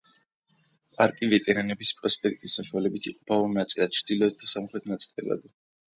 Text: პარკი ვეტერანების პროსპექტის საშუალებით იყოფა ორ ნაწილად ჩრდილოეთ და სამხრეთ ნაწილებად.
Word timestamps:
პარკი 0.93 1.27
ვეტერანების 1.33 1.91
პროსპექტის 1.99 2.55
საშუალებით 2.61 3.05
იყოფა 3.11 3.37
ორ 3.43 3.53
ნაწილად 3.61 3.95
ჩრდილოეთ 3.99 4.43
და 4.45 4.51
სამხრეთ 4.57 4.91
ნაწილებად. 4.95 5.47